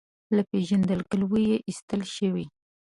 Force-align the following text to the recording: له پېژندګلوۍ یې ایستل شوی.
له 0.35 0.41
پېژندګلوۍ 0.49 1.43
یې 1.51 1.57
ایستل 1.67 2.01
شوی. 2.15 2.45